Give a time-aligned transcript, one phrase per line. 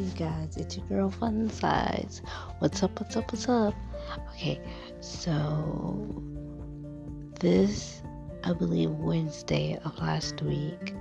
[0.00, 2.22] you guys, it's your girl Fun Size.
[2.60, 3.74] What's up, what's up, what's up?
[4.30, 4.58] Okay,
[5.00, 6.22] so
[7.38, 8.02] this,
[8.42, 10.94] I believe, Wednesday of last week,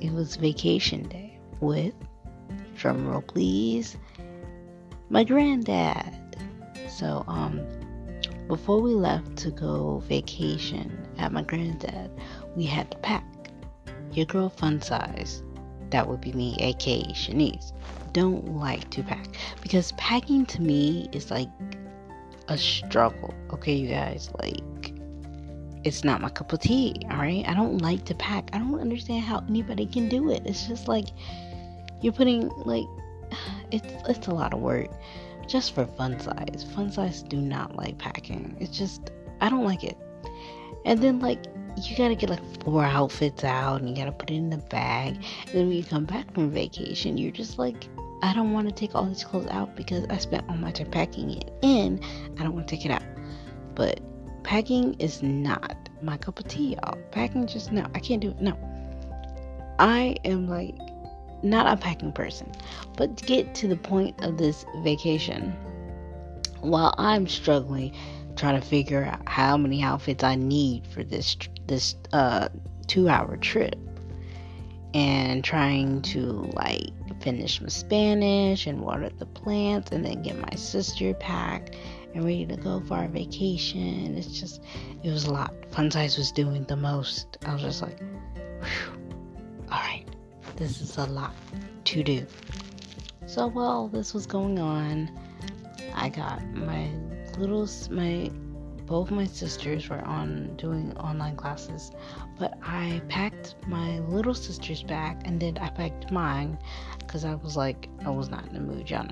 [0.00, 1.92] it was vacation day with,
[2.78, 3.98] drumroll please,
[5.10, 6.38] my granddad.
[6.88, 7.60] So, um,
[8.48, 12.10] before we left to go vacation at my granddad,
[12.56, 13.24] we had to pack.
[14.12, 15.42] Your girl Fun Size
[15.90, 17.72] that would be me, aka Shanice,
[18.12, 21.48] don't like to pack because packing to me is like
[22.48, 23.34] a struggle.
[23.52, 24.92] Okay, you guys, like
[25.84, 26.96] it's not my cup of tea.
[27.10, 28.50] All right, I don't like to pack.
[28.52, 30.42] I don't understand how anybody can do it.
[30.44, 31.06] It's just like
[32.00, 32.86] you're putting like
[33.70, 34.88] it's it's a lot of work
[35.46, 36.66] just for fun size.
[36.74, 38.56] Fun size do not like packing.
[38.58, 39.10] It's just
[39.40, 39.96] I don't like it.
[40.84, 41.44] And then like
[41.76, 45.16] you gotta get like four outfits out and you gotta put it in the bag.
[45.46, 47.86] And then when you come back from vacation, you're just like,
[48.22, 50.90] I don't want to take all these clothes out because I spent all my time
[50.90, 52.00] packing it in.
[52.38, 53.02] I don't want to take it out.
[53.74, 54.00] But
[54.42, 56.98] packing is not my cup of tea, y'all.
[57.10, 58.40] Packing just no, I can't do it.
[58.40, 58.56] No.
[59.78, 60.74] I am like
[61.42, 62.50] not a packing person.
[62.96, 65.54] But to get to the point of this vacation,
[66.66, 67.94] while I'm struggling
[68.36, 71.36] trying to figure out how many outfits I need for this
[71.66, 72.48] this uh,
[72.86, 73.76] two hour trip
[74.94, 80.56] and trying to like finish my Spanish and water the plants and then get my
[80.56, 81.76] sister packed
[82.14, 84.16] and ready to go for our vacation.
[84.16, 84.62] It's just,
[85.02, 85.52] it was a lot.
[85.70, 87.36] Fun Size was doing the most.
[87.44, 88.00] I was just like,
[89.70, 90.04] all right,
[90.56, 91.34] this is a lot
[91.84, 92.26] to do.
[93.26, 95.10] So while this was going on,
[95.96, 96.90] I got my
[97.38, 98.30] little, my
[98.86, 101.90] both my sisters were on doing online classes,
[102.38, 106.56] but I packed my little sister's bag and then I packed mine
[106.98, 109.08] because I was like, I was not in the mood, y'all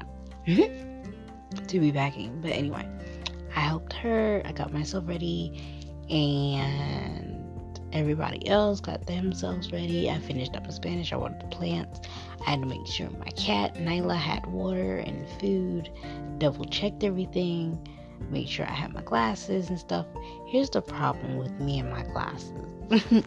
[0.47, 2.41] to be packing.
[2.41, 2.89] But anyway,
[3.56, 5.61] I helped her, I got myself ready,
[6.09, 10.11] and everybody else got themselves ready.
[10.11, 12.00] I finished up in Spanish, I watered the plants.
[12.47, 15.91] I had to make sure my cat, Nyla, had water and food,
[16.38, 17.78] double checked everything
[18.31, 20.06] make sure I have my glasses and stuff.
[20.47, 22.53] Here's the problem with me and my glasses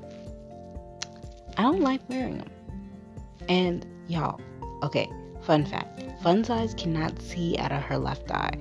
[1.57, 2.50] I don't like wearing them.
[3.50, 4.39] And y'all,
[4.83, 5.09] okay,
[5.41, 8.53] fun fact Fun Size cannot see out of her left eye.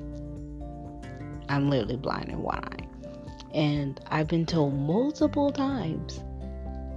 [1.48, 2.88] I'm literally blind in one eye.
[3.54, 6.20] And I've been told multiple times,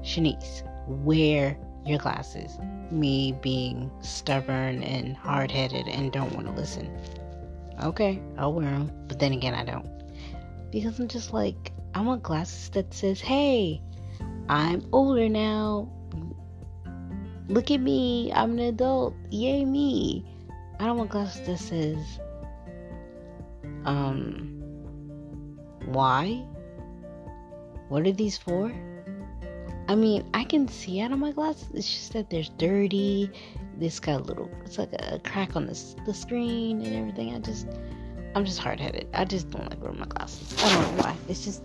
[0.02, 1.58] Shanice, wear
[1.90, 2.58] your glasses.
[2.92, 6.90] Me being stubborn and hard headed and don't want to listen
[7.84, 8.92] okay, I'll wear them.
[9.08, 9.88] But then again, I don't.
[10.72, 13.82] Because I'm just like, I want glasses that says, hey,
[14.48, 15.92] I'm older now.
[17.48, 18.32] Look at me.
[18.34, 19.16] I'm an adult.
[19.32, 20.26] Yay, me.
[20.80, 22.20] I don't want glasses that says,
[23.86, 24.62] um,
[25.86, 26.46] why?
[27.88, 28.72] What are these for?
[29.90, 31.68] I mean, I can see out of my glasses.
[31.74, 33.32] It's just that there's dirty
[33.80, 37.34] this got a little it's like a crack on the, the screen and everything.
[37.34, 37.66] I just
[38.36, 39.08] i'm just hard-headed.
[39.16, 40.56] I just don't like wearing my glasses.
[40.64, 41.16] I don't know why.
[41.28, 41.64] It's just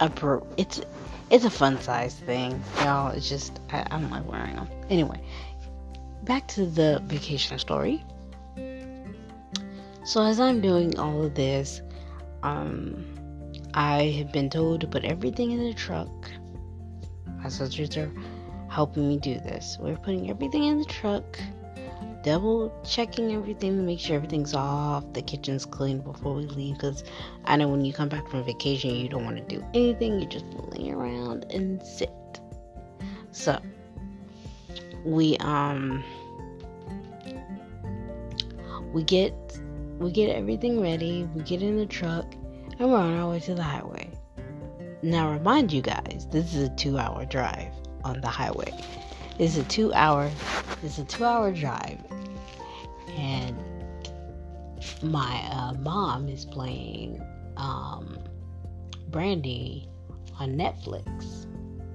[0.00, 0.82] a pro it's
[1.30, 3.10] it's a fun size thing y'all.
[3.12, 5.22] It's just I, I don't like wearing them anyway
[6.24, 8.04] back to the vacation story.
[10.04, 11.80] So as i'm doing all of this
[12.42, 13.04] um
[13.72, 16.10] i have been told to put everything in the truck
[17.42, 18.10] my sisters are
[18.68, 19.76] helping me do this.
[19.80, 21.38] We're putting everything in the truck,
[22.22, 26.74] double checking everything to make sure everything's off, the kitchen's clean before we leave.
[26.74, 27.04] Because
[27.44, 30.26] I know when you come back from vacation, you don't want to do anything, you
[30.26, 32.10] just lay around and sit.
[33.32, 33.60] So,
[35.04, 36.04] we, um,
[38.92, 39.34] we get
[39.98, 42.34] we get everything ready we get in the truck
[42.78, 44.01] and we're on our way to the highway
[45.02, 47.72] now remind you guys this is a two hour drive
[48.04, 48.72] on the highway.
[49.38, 50.30] It's a two hour
[50.82, 51.98] it's a two hour drive
[53.16, 53.56] and
[55.02, 57.20] my uh, mom is playing
[57.56, 58.18] um,
[59.08, 59.88] Brandy
[60.38, 61.46] on Netflix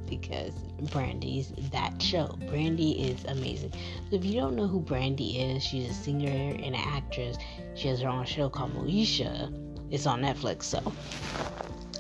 [0.07, 0.53] because
[0.91, 2.27] Brandy's that show.
[2.47, 3.71] Brandy is amazing.
[4.09, 7.37] So if you don't know who Brandy is, she's a singer and an actress.
[7.75, 9.53] She has her own show called Moesha.
[9.89, 10.93] It's on Netflix, so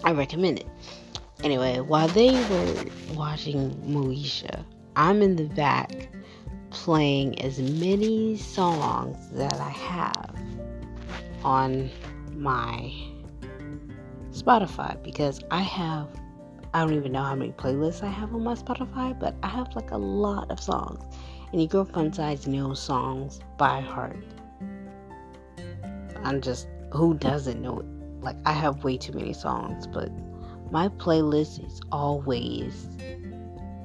[0.03, 0.67] I recommend it.
[1.43, 4.65] Anyway, while they were watching Moesha,
[4.95, 6.09] I'm in the back
[6.69, 10.35] playing as many songs that I have
[11.43, 11.89] on
[12.33, 12.91] my
[14.31, 16.07] Spotify because I have
[16.73, 19.75] I don't even know how many playlists I have on my Spotify, but I have
[19.75, 21.03] like a lot of songs.
[21.53, 24.23] and girl Fun Size knows songs by heart.
[26.23, 27.83] I'm just, who doesn't know?
[28.27, 30.11] Like, I have way too many songs, but
[30.69, 32.85] my playlist is always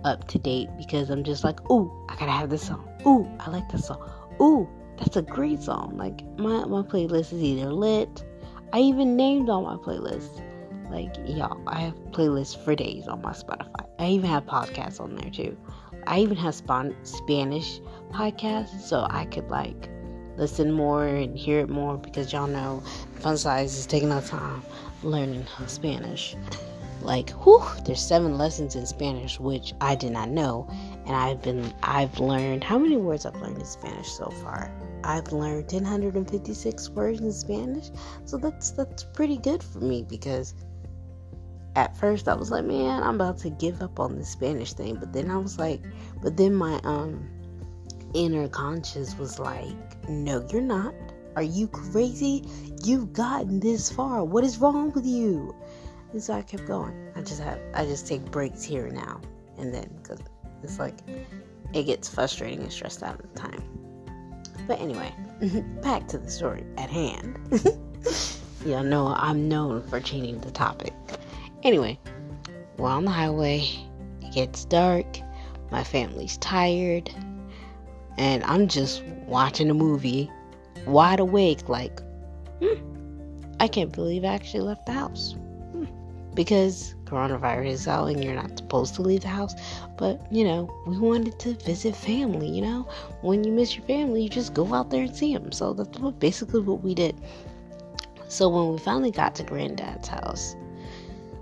[0.03, 2.89] up to date because I'm just like, ooh, I gotta have this song.
[3.07, 4.03] Ooh, I like this song.
[4.41, 4.69] Ooh,
[4.99, 5.97] that's a great song.
[5.97, 8.25] Like my my playlist is either lit.
[8.73, 10.43] I even named all my playlists.
[10.91, 13.87] Like y'all, I have playlists for days on my Spotify.
[14.01, 15.57] I even have podcasts on there too.
[16.09, 17.79] I even have span- Spanish
[18.11, 19.89] podcasts, so I could like
[20.37, 22.83] listen more and hear it more because y'all know
[23.21, 24.63] Fun Size is taking our time
[25.03, 26.37] learning Spanish.
[27.03, 30.69] Like, whew, there's seven lessons in Spanish, which I did not know,
[31.05, 34.71] and I've been I've learned how many words I've learned in Spanish so far.
[35.03, 37.91] I've learned 156 words in Spanish,
[38.25, 40.55] so that's that's pretty good for me because
[41.75, 44.97] at first I was like, man, I'm about to give up on the Spanish thing,
[44.97, 45.83] but then I was like,
[46.23, 47.29] but then my um
[48.15, 50.95] inner conscious was like, no, you're not.
[51.37, 52.45] Are you crazy?
[52.85, 54.25] You've gotten this far.
[54.25, 55.55] What is wrong with you?
[56.13, 57.11] And so I kept going.
[57.17, 59.21] I just have, I just take breaks here and now
[59.63, 60.21] and then because
[60.63, 60.99] it's like
[61.73, 63.63] it gets frustrating and stressed out at the time.
[64.67, 65.15] But anyway,
[65.83, 67.39] back to the story at hand.
[68.67, 70.93] Y'all know I'm known for changing the topic.
[71.63, 71.99] Anyway,
[72.77, 73.69] we're on the highway.
[74.21, 75.19] It gets dark.
[75.71, 77.11] My family's tired.
[78.19, 80.31] And I'm just watching a movie,
[80.87, 82.01] wide awake, like,
[82.61, 82.75] hmm,
[83.61, 85.35] I can't believe I actually left the house
[86.35, 89.55] because coronavirus is out and you're not supposed to leave the house.
[89.97, 92.89] But, you know, we wanted to visit family, you know?
[93.21, 95.53] When you miss your family, you just go out there and see them.
[95.53, 97.21] So that's what, basically what we did.
[98.29, 100.57] So when we finally got to granddad's house,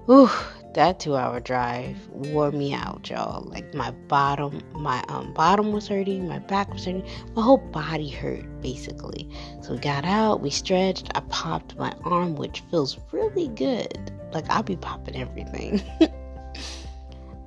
[0.07, 0.31] whew,
[0.75, 3.43] that two hour drive wore me out, y'all.
[3.45, 8.09] Like my bottom, my um, bottom was hurting, my back was hurting, my whole body
[8.09, 9.29] hurt basically.
[9.63, 14.13] So we got out, we stretched, I popped my arm, which feels really good.
[14.33, 15.83] Like I'll be popping everything.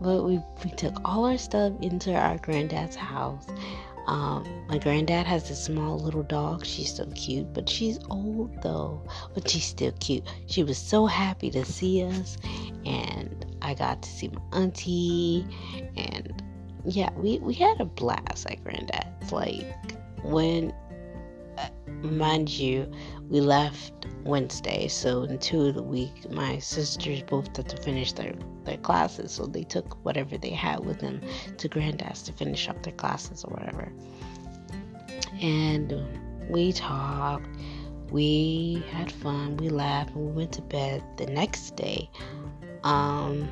[0.01, 3.47] but we we took all our stuff into our granddad's house.
[4.07, 6.65] Um, my granddad has a small little dog.
[6.65, 9.01] She's so cute, but she's old though.
[9.33, 10.23] But she's still cute.
[10.47, 12.37] She was so happy to see us,
[12.85, 15.45] and I got to see my auntie,
[15.95, 16.43] and
[16.85, 19.31] yeah, we we had a blast at granddad's.
[19.31, 19.65] Like
[20.23, 20.73] when,
[22.01, 22.91] mind you,
[23.29, 28.13] we left Wednesday, so in two of the week, my sisters both had to finish
[28.13, 28.33] their
[28.63, 31.21] their classes, so they took whatever they had with them
[31.57, 33.91] to granddad's to finish up their classes or whatever.
[35.41, 35.93] And
[36.49, 37.47] we talked,
[38.09, 41.03] we had fun, we laughed, and we went to bed.
[41.17, 42.09] The next day,
[42.83, 43.49] um,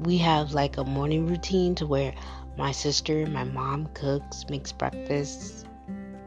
[0.00, 2.14] we have like a morning routine to where
[2.56, 5.67] my sister, my mom cooks, makes breakfast,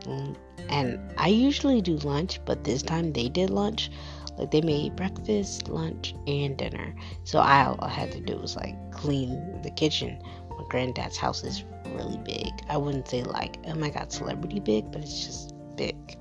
[0.07, 3.91] and I usually do lunch, but this time they did lunch.
[4.37, 6.95] Like they made breakfast, lunch, and dinner.
[7.25, 10.17] So I, all I had to do was like clean the kitchen.
[10.49, 11.63] My granddad's house is
[11.95, 12.49] really big.
[12.69, 16.17] I wouldn't say like, oh my god, celebrity big, but it's just big.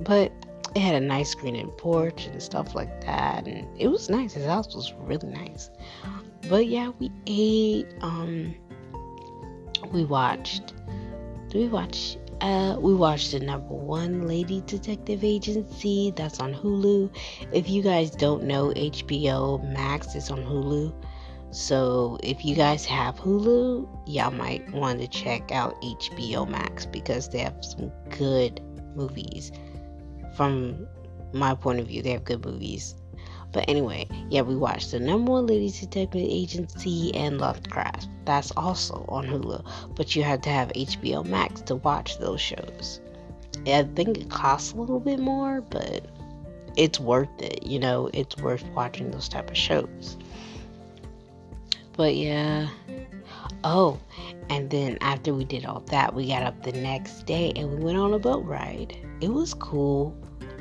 [0.00, 0.32] But
[0.74, 4.34] it had a nice screen porch and stuff like that, and it was nice.
[4.34, 5.70] His house was really nice.
[6.48, 7.86] But yeah, we ate.
[8.02, 8.54] Um,
[9.92, 10.74] we watched.
[11.48, 17.14] Do we watch uh, we watched the number one lady detective agency that's on Hulu.
[17.52, 20.94] If you guys don't know, HBO Max is on Hulu.
[21.50, 27.28] So if you guys have Hulu, y'all might want to check out HBO Max because
[27.28, 28.60] they have some good
[28.94, 29.52] movies.
[30.36, 30.86] From
[31.32, 32.94] my point of view, they have good movies.
[33.56, 38.06] But anyway, yeah, we watched the number one ladies detective agency and Lovecraft.
[38.26, 43.00] That's also on Hulu, but you have to have HBO Max to watch those shows.
[43.66, 46.04] I think it costs a little bit more, but
[46.76, 47.62] it's worth it.
[47.66, 50.18] You know, it's worth watching those type of shows.
[51.96, 52.68] But yeah.
[53.64, 53.98] Oh,
[54.50, 57.82] and then after we did all that, we got up the next day and we
[57.82, 58.94] went on a boat ride.
[59.22, 60.14] It was cool.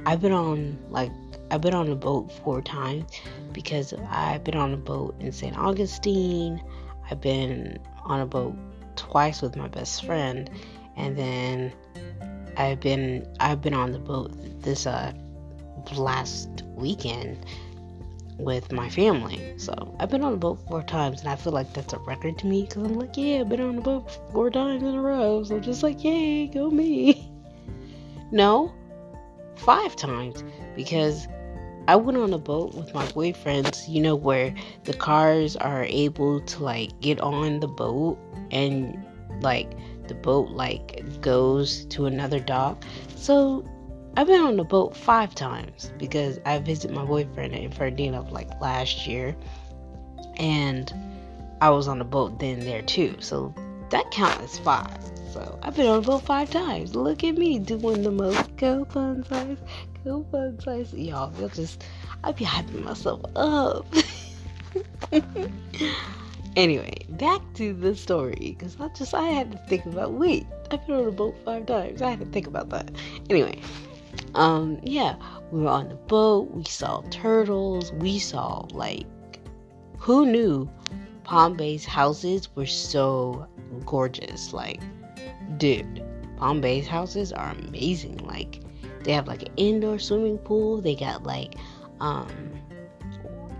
[0.05, 1.11] I've been on like
[1.51, 3.11] I've been on a boat four times
[3.53, 5.57] because I've been on a boat in St.
[5.57, 6.61] Augustine.
[7.09, 8.55] I've been on a boat
[8.95, 10.49] twice with my best friend,
[10.95, 11.73] and then
[12.57, 15.13] I've been I've been on the boat this uh
[15.95, 17.45] last weekend
[18.37, 19.53] with my family.
[19.57, 22.37] So I've been on the boat four times, and I feel like that's a record
[22.39, 25.01] to me because I'm like, yeah, I've been on the boat four times in a
[25.01, 25.43] row.
[25.43, 27.31] So I'm just like, yay, go me.
[28.31, 28.73] no,
[29.57, 30.43] five times
[30.75, 31.27] because
[31.87, 34.53] I went on a boat with my boyfriends, you know, where
[34.85, 38.17] the cars are able to like get on the boat
[38.51, 39.05] and
[39.41, 39.71] like
[40.07, 42.83] the boat like goes to another dock.
[43.15, 43.63] So
[44.17, 48.49] I've been on the boat five times because I visited my boyfriend in Ferdinand like
[48.61, 49.35] last year,
[50.37, 50.91] and
[51.61, 53.15] I was on the boat then there too.
[53.19, 53.53] So
[53.95, 54.97] that counts as five.
[55.31, 56.95] So I've been on boat five times.
[56.95, 59.57] Look at me doing the most go fun size,
[60.03, 60.93] go fun size.
[60.93, 61.85] Y'all, you'll just
[62.23, 63.85] I'd be hyping myself up.
[66.57, 70.11] anyway, back to the story because I just I had to think about.
[70.11, 72.01] Wait, I've been on the boat five times.
[72.01, 72.91] I had to think about that.
[73.29, 73.61] Anyway,
[74.33, 75.15] um, yeah,
[75.51, 76.51] we were on the boat.
[76.51, 77.93] We saw turtles.
[77.93, 79.07] We saw like,
[79.97, 80.69] who knew
[81.23, 83.47] Palm Bay's houses were so
[83.81, 84.53] gorgeous?
[84.53, 84.81] Like,
[85.57, 86.03] dude,
[86.37, 88.17] Palm Bay's houses are amazing.
[88.17, 88.61] Like,
[89.03, 90.81] they have like an indoor swimming pool.
[90.81, 91.55] They got like,
[91.99, 92.29] um,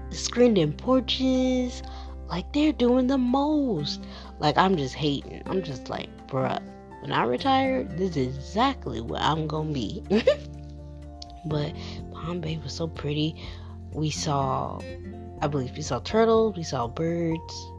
[0.09, 1.83] screened in porches.
[2.27, 4.03] Like, they're doing the most.
[4.39, 5.43] Like, I'm just hating.
[5.45, 6.61] I'm just like, bruh,
[7.01, 10.03] when I retire, this is exactly what I'm gonna be.
[11.45, 11.73] But
[12.11, 13.35] Palm Bay was so pretty.
[13.91, 14.81] We saw,
[15.41, 17.71] I believe, we saw turtles, we saw birds,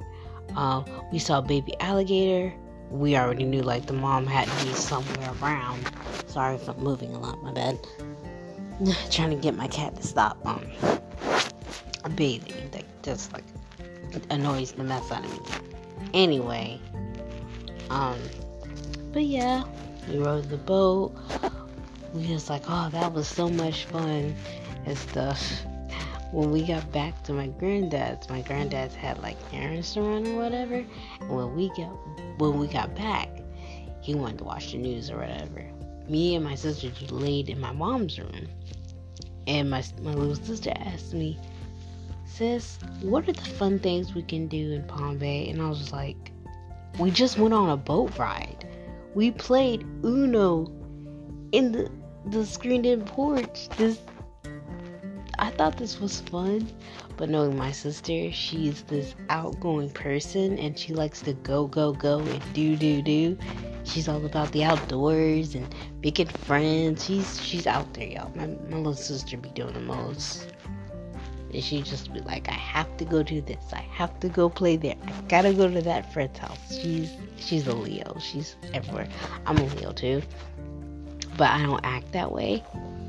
[0.55, 2.55] uh, we saw baby alligator.
[2.91, 5.91] We already knew like the mom had to be somewhere around.
[6.27, 7.79] Sorry if I'm moving a lot, my bad.
[9.11, 10.67] Trying to get my cat to stop um
[12.15, 12.71] bathing.
[12.71, 13.45] That just like
[14.31, 15.41] annoys the mess out of me.
[16.15, 16.81] Anyway,
[17.91, 18.19] um,
[19.13, 19.65] but yeah,
[20.09, 21.13] we rode the boat
[22.17, 24.35] we was like, oh, that was so much fun
[24.87, 25.41] and stuff.
[26.33, 30.43] When we got back to my granddad's, my granddad's had like errands to run or
[30.43, 30.85] whatever.
[31.21, 31.97] And when we got
[32.39, 33.29] when we got back,
[34.01, 35.65] he wanted to watch the news or whatever.
[36.09, 38.49] Me and my sister just laid in my mom's room,
[39.47, 41.39] and my my little sister asked me,
[42.25, 45.93] "Sis, what are the fun things we can do in Palm Bay?" And I was
[45.93, 46.33] like,
[46.99, 48.67] "We just went on a boat ride.
[49.15, 50.73] We played Uno
[51.53, 51.91] in the
[52.27, 53.69] the screened in porch.
[53.77, 54.01] This
[55.47, 56.69] I thought this was fun,
[57.17, 62.19] but knowing my sister, she's this outgoing person and she likes to go go go
[62.19, 63.39] and do do do.
[63.85, 65.73] She's all about the outdoors and
[66.03, 67.05] making friends.
[67.05, 68.33] She's she's out there, y'all.
[68.35, 70.53] My my little sister be doing the most.
[71.55, 73.73] And she just be like, I have to go do this.
[73.73, 74.97] I have to go play there.
[75.07, 76.59] I gotta go to that friend's house.
[76.77, 78.19] She's she's a Leo.
[78.19, 79.07] She's everywhere.
[79.47, 80.23] I'm a Leo too
[81.37, 82.65] but I don't act that way.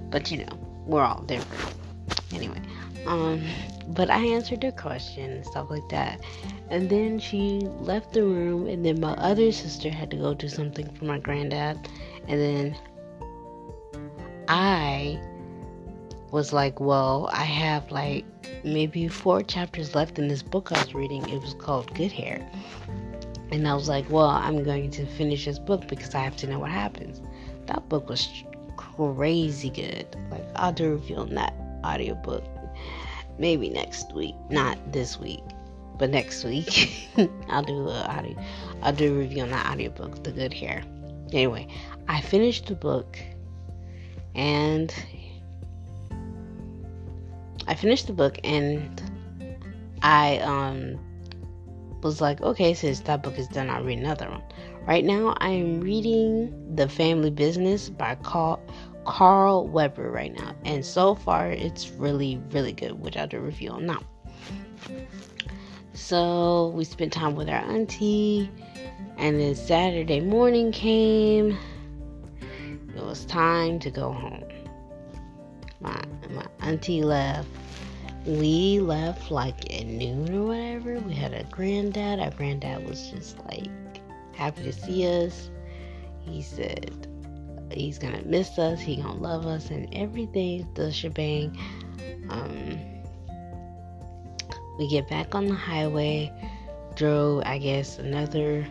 [0.09, 1.86] But you know, we're all different.
[2.33, 2.61] Anyway,
[3.05, 3.41] um,
[3.89, 6.21] but I answered her question and stuff like that.
[6.69, 10.47] And then she left the room, and then my other sister had to go do
[10.47, 11.87] something for my granddad.
[12.27, 12.77] And then
[14.47, 15.19] I
[16.31, 18.25] was like, well, I have like
[18.63, 21.27] maybe four chapters left in this book I was reading.
[21.29, 22.49] It was called Good Hair.
[23.49, 26.47] And I was like, well, I'm going to finish this book because I have to
[26.47, 27.21] know what happens
[27.67, 28.43] that book was
[28.75, 30.07] crazy good.
[30.31, 31.53] Like I'll do a review on that
[31.83, 32.43] audiobook
[33.39, 35.43] maybe next week, not this week,
[35.97, 37.07] but next week.
[37.49, 38.35] I'll do a audio
[38.81, 40.83] I'll do a review on the audiobook, The Good Hair.
[41.33, 41.67] Anyway,
[42.07, 43.19] I finished the book
[44.35, 44.93] and
[47.67, 49.01] I finished the book and
[50.01, 50.99] I um
[52.01, 54.43] was like, okay, since that book is done, I'll read another one.
[54.87, 58.61] Right now, I am reading The Family Business by Carl,
[59.07, 60.55] Carl Weber right now.
[60.65, 64.01] And so far, it's really, really good, which I'll do a review on now.
[65.93, 68.51] So, we spent time with our auntie,
[69.17, 71.57] and then Saturday morning came.
[72.95, 74.43] It was time to go home.
[75.79, 75.99] My,
[76.29, 77.47] my auntie left
[78.27, 80.99] we left like at noon or whatever.
[80.99, 82.19] We had a granddad.
[82.19, 83.69] Our granddad was just like
[84.33, 85.49] happy to see us.
[86.19, 87.07] He said
[87.71, 91.57] he's gonna miss us, he gonna love us, and everything, the shebang.
[92.29, 92.79] Um,
[94.77, 96.31] we get back on the highway,
[96.95, 98.67] drove, I guess, another.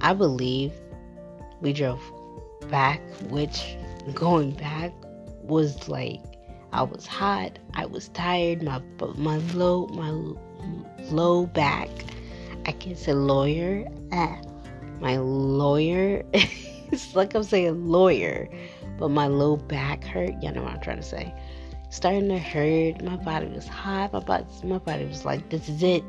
[0.00, 0.72] I believe
[1.60, 2.00] we drove
[2.70, 3.76] back, which
[4.14, 4.92] going back
[5.42, 6.20] was like
[6.72, 8.80] I was hot, I was tired, my
[9.16, 10.10] my low my
[11.10, 11.90] low back
[12.64, 13.88] I can't say lawyer.
[14.12, 14.40] Ah,
[15.00, 16.24] my lawyer.
[16.92, 18.48] it's like I'm saying lawyer,
[18.98, 20.34] but my low back hurt.
[20.42, 21.34] You know what I'm trying to say?
[21.90, 23.02] Starting to hurt.
[23.02, 24.12] My body was hot.
[24.12, 26.04] My body, my body was like, this is it.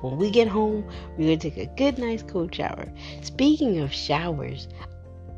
[0.00, 0.84] When we get home,
[1.16, 2.88] we're gonna take a good, nice, cold shower.
[3.22, 4.66] Speaking of showers,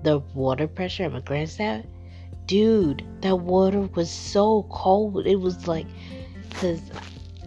[0.03, 1.87] the water pressure of my granddad,
[2.47, 5.27] dude, that water was so cold.
[5.27, 5.87] It was like,
[6.53, 6.81] cause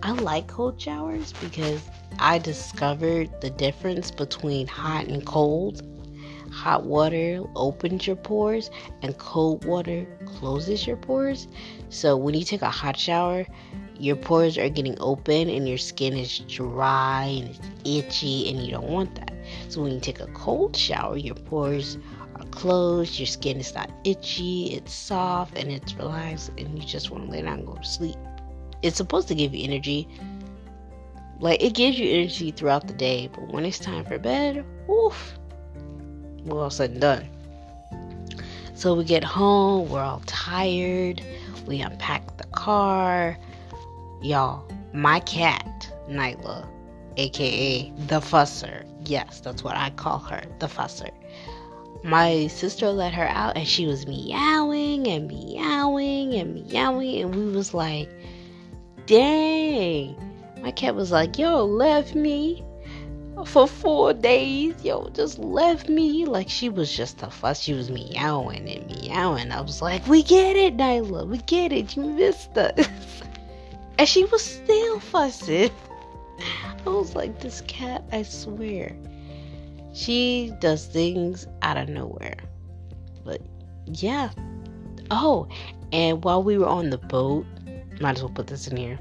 [0.04, 1.82] I like cold showers because
[2.20, 5.82] I discovered the difference between hot and cold.
[6.58, 8.72] Hot water opens your pores,
[9.04, 11.48] and cold water closes your pores.
[11.90, 13.46] So when you take a hot shower,
[14.00, 18.72] your pores are getting open and your skin is dry and it's itchy, and you
[18.72, 19.34] don't want that.
[19.70, 22.00] So when you take a cold shower, your pores
[22.36, 27.12] are closed, your skin is not itchy, it's soft, and it's relaxed, and you just
[27.12, 28.18] want to lay down and go to sleep.
[28.82, 30.08] It's supposed to give you energy.
[31.40, 35.38] Like it gives you energy throughout the day, but when it's time for bed, oof,
[36.48, 37.30] we're all said and done.
[38.74, 41.22] So we get home, we're all tired,
[41.66, 43.38] we unpack the car.
[44.22, 46.68] Y'all, my cat, Nyla,
[47.18, 48.86] aka the fusser.
[49.06, 51.12] Yes, that's what I call her, the fusser.
[52.04, 57.56] My sister let her out and she was meowing and meowing and meowing and we
[57.56, 58.10] was like,
[59.08, 60.16] dang.
[60.62, 62.64] My cat was like, yo, left me
[63.46, 64.84] for four days.
[64.84, 66.26] Yo, just left me.
[66.26, 67.60] Like she was just a fuss.
[67.60, 69.52] She was meowing and meowing.
[69.52, 71.28] I was like, we get it, Nyla.
[71.28, 71.96] We get it.
[71.96, 72.88] You missed us.
[74.00, 75.72] and she was still fussing.
[76.86, 78.96] I was like, this cat, I swear.
[79.94, 82.38] She does things out of nowhere.
[83.26, 83.42] But
[83.86, 84.30] yeah.
[85.10, 85.48] Oh,
[85.92, 87.46] and while we were on the boat,
[88.00, 89.00] might as well put this in here.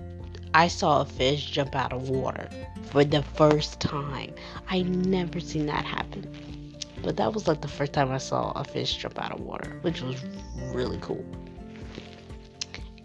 [0.57, 2.49] I saw a fish jump out of water
[2.85, 4.33] for the first time.
[4.71, 6.75] I never seen that happen.
[7.03, 9.79] But that was like the first time I saw a fish jump out of water,
[9.83, 10.25] which was
[10.73, 11.23] really cool.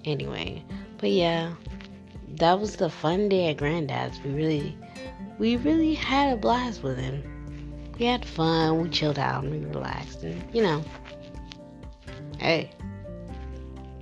[0.05, 0.63] Anyway,
[0.97, 1.51] but yeah,
[2.35, 4.23] that was the fun day at Granddad's.
[4.23, 4.77] We really,
[5.37, 7.21] we really had a blast with him.
[7.99, 8.81] We had fun.
[8.81, 10.85] We chilled out and we relaxed, and you know,
[12.39, 12.71] hey,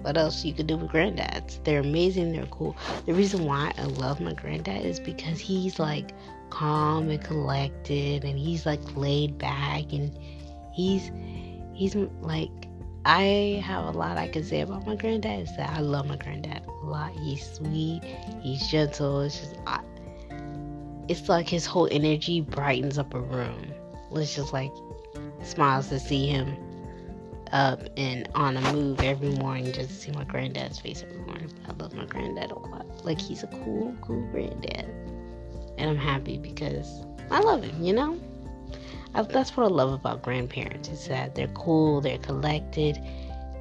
[0.01, 1.63] what else you could do with granddads?
[1.63, 2.31] They're amazing.
[2.31, 2.75] They're cool.
[3.05, 6.11] The reason why I love my granddad is because he's like
[6.49, 10.17] calm and collected, and he's like laid back, and
[10.73, 11.11] he's
[11.73, 12.51] he's like
[13.05, 16.17] I have a lot I can say about my granddad is that I love my
[16.17, 17.11] granddad a lot.
[17.11, 18.01] He's sweet,
[18.41, 19.21] he's gentle.
[19.21, 19.81] It's just, I,
[21.07, 23.73] it's like his whole energy brightens up a room.
[24.11, 24.71] It's just like
[25.43, 26.55] smiles to see him
[27.51, 31.51] up and on a move every morning just to see my granddad's face every morning.
[31.67, 33.05] I love my granddad a lot.
[33.05, 34.85] Like he's a cool, cool granddad,
[35.77, 37.83] and I'm happy because I love him.
[37.83, 38.19] You know
[39.13, 42.99] that's what I love about grandparents is that they're cool, they're collected,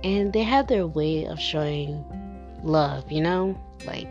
[0.05, 2.05] and they have their way of showing
[2.63, 3.59] love, you know?
[3.87, 4.09] Like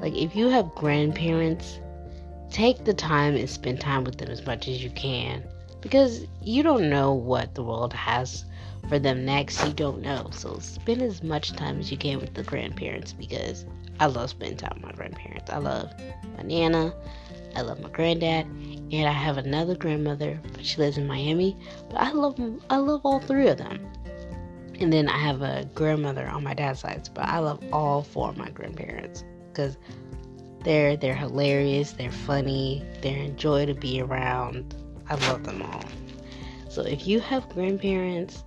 [0.00, 1.80] like if you have grandparents,
[2.50, 5.42] take the time and spend time with them as much as you can
[5.80, 8.44] because you don't know what the world has
[8.88, 9.64] for them next.
[9.64, 10.28] You don't know.
[10.32, 13.64] So spend as much time as you can with the grandparents because
[13.98, 15.50] I love spending time with my grandparents.
[15.50, 15.92] I love
[16.36, 16.94] my nana,
[17.54, 21.56] I love my granddad, and I have another grandmother, but she lives in Miami.
[21.90, 22.38] But I love
[22.70, 23.86] I love all three of them.
[24.78, 28.30] And then I have a grandmother on my dad's side, but I love all four
[28.30, 29.76] of my grandparents because
[30.64, 34.74] they're they're hilarious, they're funny, they're a joy to be around.
[35.10, 35.84] I love them all.
[36.68, 38.44] So if you have grandparents,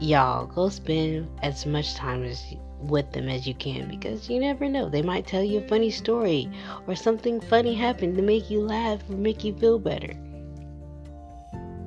[0.00, 2.44] y'all go spend as much time as
[2.80, 4.88] with them as you can because you never know.
[4.88, 6.50] They might tell you a funny story
[6.88, 10.12] or something funny happened to make you laugh or make you feel better.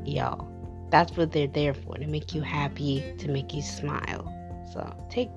[0.05, 0.47] Y'all,
[0.89, 4.31] that's what they're there for to make you happy, to make you smile.
[4.71, 5.29] So take,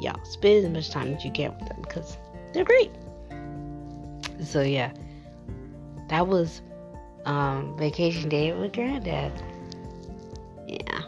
[0.00, 2.18] y'all, spend as much time as you can with them because
[2.52, 2.90] they're great.
[4.44, 4.92] So, yeah,
[6.08, 6.60] that was
[7.26, 9.32] um, vacation day with granddad.
[10.66, 11.02] Yeah.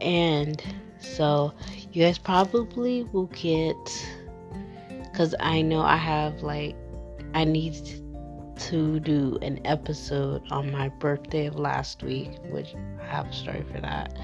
[0.00, 0.62] And
[0.98, 1.52] so
[1.92, 3.76] you guys probably will get
[5.10, 6.76] because I know I have like
[7.34, 7.74] I need
[8.56, 13.64] to do an episode on my birthday of last week, which I have a story
[13.72, 14.16] for that.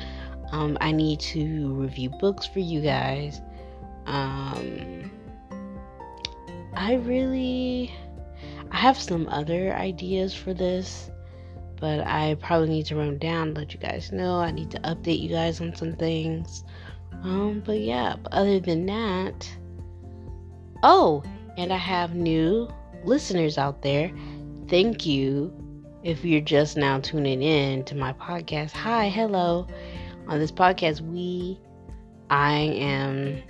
[0.52, 3.40] Um, I need to review books for you guys.
[4.06, 5.10] Um,
[6.74, 7.92] I really
[8.70, 11.09] I have some other ideas for this,
[11.80, 14.36] but I probably need to run down, let you guys know.
[14.36, 16.62] I need to update you guys on some things.
[17.22, 19.50] Um, but yeah, but other than that,
[20.82, 21.22] oh,
[21.56, 22.68] and I have new
[23.04, 24.12] listeners out there.
[24.68, 25.52] Thank you
[26.02, 28.72] if you're just now tuning in to my podcast.
[28.72, 29.66] Hi, hello.
[30.28, 31.58] On this podcast, we,
[32.30, 33.42] I am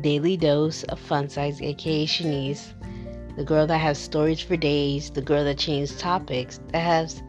[0.00, 2.72] Daily Dose of Fun Size, aka Shanice,
[3.36, 7.22] the girl that has stories for days, the girl that changes topics, that has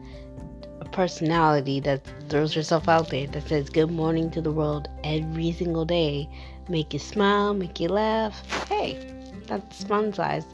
[0.80, 5.52] a personality that throws herself out there that says good morning to the world every
[5.52, 6.28] single day.
[6.68, 8.34] Make you smile, make you laugh.
[8.68, 8.98] Hey,
[9.46, 10.44] that's fun size.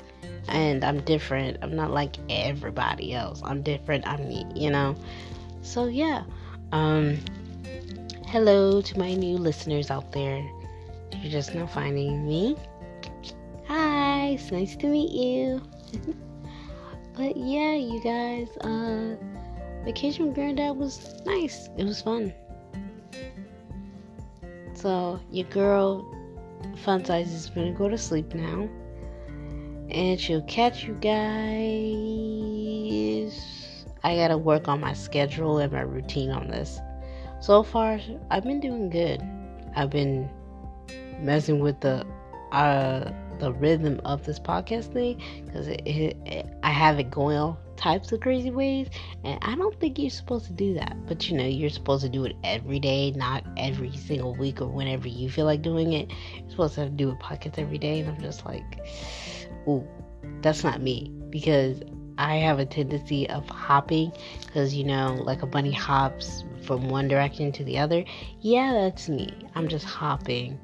[0.48, 1.58] and I'm different.
[1.62, 3.40] I'm not like everybody else.
[3.44, 4.06] I'm different.
[4.06, 4.96] I'm me, you know.
[5.62, 6.24] So yeah.
[6.72, 7.18] Um
[8.26, 10.44] hello to my new listeners out there.
[11.20, 12.56] You're just now finding me.
[14.34, 15.60] It's nice to meet you.
[17.16, 19.16] but yeah, you guys, uh
[19.84, 21.68] vacation with granddad was nice.
[21.76, 22.32] It was fun.
[24.74, 26.06] So your girl
[26.76, 28.68] fun size is gonna go to sleep now
[29.90, 31.50] and she'll catch you guys.
[34.04, 36.78] I gotta work on my schedule and my routine on this.
[37.40, 37.98] So far,
[38.30, 39.20] I've been doing good.
[39.74, 40.30] I've been
[41.18, 42.06] messing with the
[42.52, 45.68] uh the rhythm of this podcast thing because
[46.62, 48.88] I have it going all types of crazy ways,
[49.24, 50.94] and I don't think you're supposed to do that.
[51.06, 54.66] But you know, you're supposed to do it every day, not every single week or
[54.66, 56.10] whenever you feel like doing it.
[56.38, 58.86] You're supposed to do a podcast every day, and I'm just like
[59.66, 59.86] ooh,
[60.42, 61.80] that's not me because
[62.18, 64.12] I have a tendency of hopping
[64.44, 68.04] because you know, like a bunny hops from one direction to the other.
[68.40, 69.32] Yeah, that's me.
[69.54, 70.60] I'm just hopping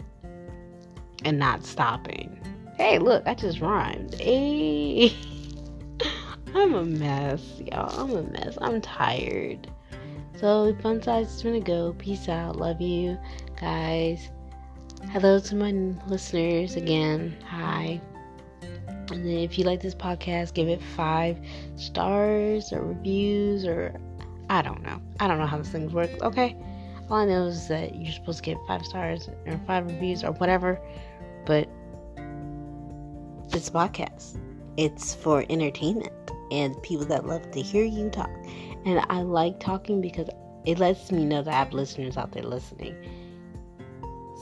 [1.24, 2.38] and not stopping.
[2.76, 4.16] Hey, look, I just rhymed.
[4.16, 5.16] Hey,
[6.54, 7.88] I'm a mess, y'all.
[7.98, 8.58] I'm a mess.
[8.60, 9.70] I'm tired.
[10.38, 11.94] So, fun size is gonna go.
[11.98, 12.56] Peace out.
[12.56, 13.16] Love you,
[13.58, 14.28] guys.
[15.10, 15.72] Hello to my
[16.06, 17.34] listeners again.
[17.48, 17.98] Hi.
[18.60, 21.38] And then if you like this podcast, give it five
[21.76, 23.98] stars or reviews or
[24.50, 25.00] I don't know.
[25.18, 26.20] I don't know how this thing works.
[26.20, 26.54] Okay.
[27.08, 30.32] All I know is that you're supposed to get five stars or five reviews or
[30.32, 30.78] whatever.
[31.46, 31.68] But
[33.56, 34.38] it's podcast.
[34.76, 36.12] It's for entertainment
[36.50, 38.30] and people that love to hear you talk.
[38.84, 40.28] And I like talking because
[40.66, 42.94] it lets me know that I have listeners out there listening.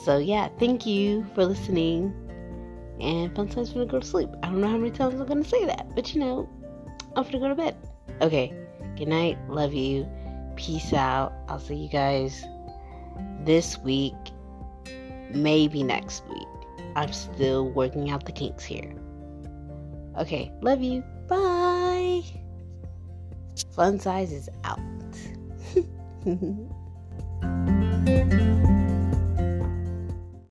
[0.05, 2.13] So yeah, thank you for listening
[3.01, 4.31] and fun size gonna go to sleep.
[4.43, 6.49] I don't know how many times I'm gonna say that, but you know,
[7.15, 7.77] I'm gonna go to bed.
[8.21, 8.53] Okay,
[8.97, 10.09] good night, love you,
[10.57, 11.33] peace out.
[11.49, 12.45] I'll see you guys
[13.45, 14.15] this week,
[15.31, 16.49] maybe next week.
[16.97, 18.95] I'm still working out the kinks here.
[20.19, 22.23] Okay, love you, bye.
[23.75, 24.79] Fun size is out.